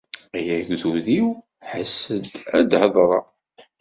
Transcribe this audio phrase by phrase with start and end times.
[0.37, 1.27] Ay agdud-iw,
[1.69, 2.25] ḥess-d,
[2.57, 3.25] ad d-hedṛeɣ!